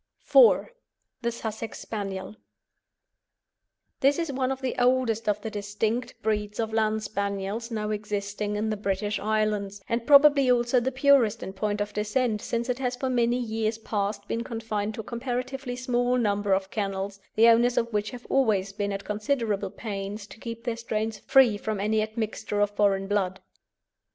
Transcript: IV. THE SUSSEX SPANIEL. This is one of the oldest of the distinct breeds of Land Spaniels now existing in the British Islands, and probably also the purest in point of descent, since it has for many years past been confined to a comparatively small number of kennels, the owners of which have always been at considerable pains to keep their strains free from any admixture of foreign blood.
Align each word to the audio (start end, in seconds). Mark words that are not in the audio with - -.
IV. 0.27 0.69
THE 1.21 1.29
SUSSEX 1.31 1.79
SPANIEL. 1.79 2.35
This 3.99 4.17
is 4.17 4.31
one 4.31 4.51
of 4.51 4.59
the 4.61 4.73
oldest 4.79 5.29
of 5.29 5.39
the 5.41 5.51
distinct 5.51 6.19
breeds 6.23 6.59
of 6.59 6.73
Land 6.73 7.03
Spaniels 7.03 7.69
now 7.69 7.91
existing 7.91 8.55
in 8.55 8.71
the 8.71 8.77
British 8.77 9.19
Islands, 9.19 9.79
and 9.87 10.07
probably 10.07 10.49
also 10.49 10.79
the 10.79 10.91
purest 10.91 11.43
in 11.43 11.53
point 11.53 11.81
of 11.81 11.93
descent, 11.93 12.41
since 12.41 12.67
it 12.67 12.79
has 12.79 12.95
for 12.95 13.11
many 13.11 13.37
years 13.37 13.77
past 13.77 14.27
been 14.27 14.43
confined 14.43 14.95
to 14.95 15.01
a 15.01 15.03
comparatively 15.03 15.75
small 15.75 16.17
number 16.17 16.51
of 16.53 16.71
kennels, 16.71 17.19
the 17.35 17.47
owners 17.47 17.77
of 17.77 17.93
which 17.93 18.09
have 18.09 18.25
always 18.27 18.73
been 18.73 18.91
at 18.91 19.05
considerable 19.05 19.69
pains 19.69 20.25
to 20.25 20.39
keep 20.39 20.63
their 20.63 20.77
strains 20.77 21.19
free 21.19 21.57
from 21.59 21.79
any 21.79 22.01
admixture 22.01 22.59
of 22.59 22.71
foreign 22.71 23.05
blood. 23.05 23.39